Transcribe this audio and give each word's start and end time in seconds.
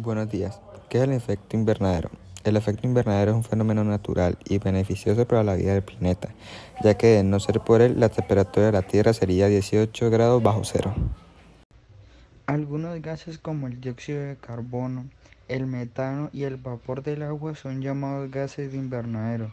Buenos 0.00 0.30
días. 0.30 0.60
¿Qué 0.88 0.98
es 0.98 1.04
el 1.04 1.12
efecto 1.12 1.56
invernadero? 1.56 2.08
El 2.44 2.56
efecto 2.56 2.86
invernadero 2.86 3.32
es 3.32 3.36
un 3.36 3.42
fenómeno 3.42 3.82
natural 3.82 4.38
y 4.48 4.58
beneficioso 4.58 5.26
para 5.26 5.42
la 5.42 5.56
vida 5.56 5.72
del 5.72 5.82
planeta, 5.82 6.28
ya 6.84 6.96
que 6.96 7.08
de 7.08 7.24
no 7.24 7.40
ser 7.40 7.58
por 7.58 7.80
él, 7.80 7.98
la 7.98 8.08
temperatura 8.08 8.66
de 8.66 8.72
la 8.72 8.82
Tierra 8.82 9.12
sería 9.12 9.48
18 9.48 10.08
grados 10.08 10.40
bajo 10.40 10.62
cero. 10.62 10.94
Algunos 12.46 13.02
gases 13.02 13.38
como 13.38 13.66
el 13.66 13.80
dióxido 13.80 14.22
de 14.22 14.36
carbono, 14.36 15.06
el 15.48 15.66
metano 15.66 16.30
y 16.32 16.44
el 16.44 16.58
vapor 16.58 17.02
del 17.02 17.24
agua 17.24 17.56
son 17.56 17.82
llamados 17.82 18.30
gases 18.30 18.70
de 18.70 18.78
invernadero, 18.78 19.52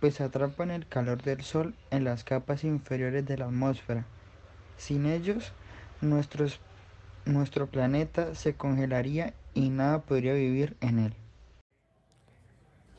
pues 0.00 0.22
atrapan 0.22 0.70
el 0.70 0.86
calor 0.86 1.22
del 1.22 1.42
Sol 1.42 1.74
en 1.90 2.04
las 2.04 2.24
capas 2.24 2.64
inferiores 2.64 3.26
de 3.26 3.36
la 3.36 3.44
atmósfera. 3.44 4.06
Sin 4.78 5.04
ellos, 5.04 5.52
nuestros 6.00 6.58
nuestro 7.28 7.66
planeta 7.66 8.34
se 8.34 8.54
congelaría 8.54 9.34
y 9.54 9.70
nada 9.70 10.00
podría 10.00 10.32
vivir 10.32 10.76
en 10.80 10.98
él. 10.98 11.14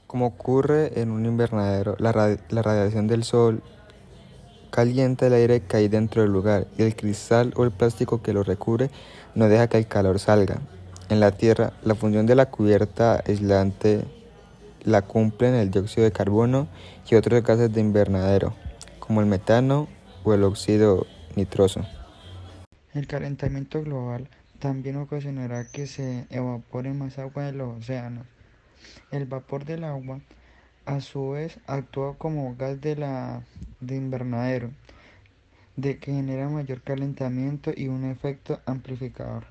Como 0.07 0.27
ocurre 0.27 0.99
en 0.99 1.11
un 1.11 1.25
invernadero, 1.25 1.95
la, 1.99 2.11
radiación 2.11 3.07
del 3.07 3.23
sol 3.23 3.61
calienta 4.71 5.27
el 5.27 5.33
aire 5.33 5.61
que 5.61 5.77
hay 5.77 5.87
dentro 5.87 6.21
del 6.21 6.31
lugar 6.31 6.67
y 6.77 6.83
el 6.83 6.95
cristal 6.95 7.53
o 7.55 7.63
el 7.63 7.71
plástico 7.71 8.21
que 8.21 8.33
lo 8.33 8.43
recubre 8.43 8.89
no 9.35 9.47
deja 9.49 9.67
que 9.67 9.77
el 9.77 9.87
calor 9.87 10.19
salga. 10.19 10.59
En 11.09 11.19
la 11.19 11.31
Tierra, 11.31 11.73
la 11.83 11.95
función 11.95 12.25
de 12.25 12.35
la 12.35 12.47
cubierta 12.47 13.23
aislante 13.25 14.03
la 14.83 15.01
cumplen 15.01 15.55
el 15.55 15.71
dióxido 15.71 16.05
de 16.05 16.11
carbono 16.11 16.67
y 17.09 17.15
otros 17.15 17.43
gases 17.43 17.73
de 17.73 17.81
invernadero, 17.81 18.53
como 18.99 19.21
el 19.21 19.27
metano 19.27 19.87
o 20.23 20.33
el 20.33 20.43
óxido 20.43 21.05
nitroso. 21.35 21.85
El 22.93 23.05
calentamiento 23.05 23.83
global 23.83 24.27
también 24.57 24.97
ocasionará 24.97 25.65
que 25.65 25.85
se 25.85 26.25
evapore 26.31 26.93
más 26.93 27.19
agua 27.19 27.43
de 27.43 27.53
los 27.53 27.77
océanos. 27.77 28.25
El 29.11 29.25
vapor 29.25 29.63
del 29.63 29.83
agua, 29.83 30.21
a 30.85 30.99
su 30.99 31.31
vez, 31.31 31.59
actúa 31.67 32.17
como 32.17 32.55
gas 32.55 32.81
de, 32.81 32.95
la, 32.95 33.43
de 33.79 33.95
invernadero, 33.95 34.71
de 35.75 35.99
que 35.99 36.13
genera 36.13 36.49
mayor 36.49 36.81
calentamiento 36.81 37.71
y 37.75 37.87
un 37.89 38.05
efecto 38.05 38.59
amplificador. 38.65 39.45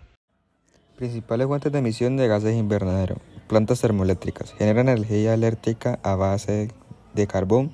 Principales 0.96 1.46
fuentes 1.46 1.70
de 1.70 1.78
emisión 1.78 2.16
de 2.16 2.26
gases 2.26 2.50
de 2.50 2.56
invernadero. 2.56 3.18
Plantas 3.46 3.80
termoeléctricas. 3.80 4.52
Generan 4.54 4.88
energía 4.88 5.32
eléctrica 5.32 6.00
a 6.02 6.16
base 6.16 6.72
de 7.14 7.26
carbón. 7.28 7.70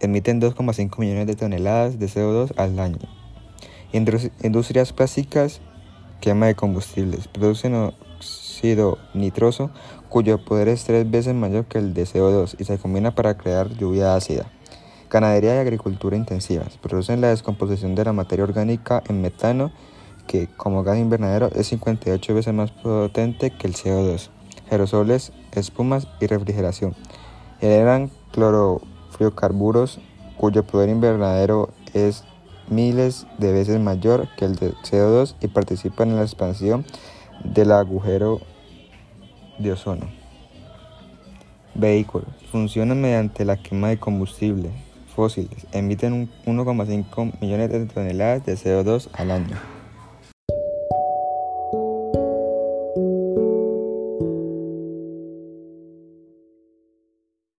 Emiten 0.00 0.40
2,5 0.40 0.98
millones 0.98 1.28
de 1.28 1.36
toneladas 1.36 2.00
de 2.00 2.06
CO2 2.06 2.52
al 2.58 2.78
año. 2.80 3.15
Industrias 3.92 4.92
plásticas, 4.92 5.60
quema 6.20 6.46
de 6.46 6.54
combustibles, 6.54 7.28
producen 7.28 7.74
óxido 7.74 8.98
nitroso 9.14 9.70
cuyo 10.08 10.44
poder 10.44 10.68
es 10.68 10.84
tres 10.84 11.10
veces 11.10 11.34
mayor 11.34 11.66
que 11.66 11.78
el 11.78 11.94
de 11.94 12.04
CO2 12.04 12.56
y 12.58 12.64
se 12.64 12.78
combina 12.78 13.14
para 13.14 13.36
crear 13.36 13.68
lluvia 13.70 14.14
ácida. 14.14 14.50
Ganadería 15.10 15.54
y 15.54 15.58
agricultura 15.58 16.16
intensivas 16.16 16.78
producen 16.78 17.20
la 17.20 17.28
descomposición 17.28 17.94
de 17.94 18.04
la 18.04 18.12
materia 18.12 18.44
orgánica 18.44 19.02
en 19.08 19.22
metano 19.22 19.70
que 20.26 20.48
como 20.56 20.82
gas 20.82 20.98
invernadero 20.98 21.50
es 21.54 21.68
58 21.68 22.34
veces 22.34 22.52
más 22.52 22.72
potente 22.72 23.50
que 23.50 23.66
el 23.68 23.74
CO2. 23.74 24.30
Aerosoles, 24.70 25.32
espumas 25.52 26.08
y 26.20 26.26
refrigeración. 26.26 26.96
Generan 27.60 28.10
clorofluorocarburos 28.32 30.00
cuyo 30.36 30.66
poder 30.66 30.88
invernadero 30.88 31.70
es 31.94 32.24
miles 32.68 33.26
de 33.38 33.52
veces 33.52 33.80
mayor 33.80 34.28
que 34.36 34.44
el 34.44 34.56
de 34.56 34.72
CO2 34.72 35.34
y 35.40 35.48
participan 35.48 36.10
en 36.10 36.16
la 36.16 36.22
expansión 36.22 36.84
del 37.44 37.72
agujero 37.72 38.40
de 39.58 39.72
ozono. 39.72 40.10
Vehículos. 41.74 42.28
Funcionan 42.50 43.00
mediante 43.00 43.44
la 43.44 43.56
quema 43.56 43.88
de 43.88 43.98
combustible 43.98 44.70
fósiles. 45.14 45.66
Emiten 45.72 46.30
1,5 46.44 47.40
millones 47.40 47.70
de 47.70 47.86
toneladas 47.86 48.44
de 48.44 48.54
CO2 48.54 49.08
al 49.14 49.30
año. 49.30 49.75